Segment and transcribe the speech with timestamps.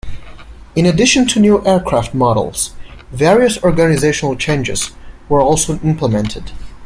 [0.75, 2.73] In addition to new aircraft models,
[3.11, 4.89] various organisational changes
[5.29, 6.53] were also implemented.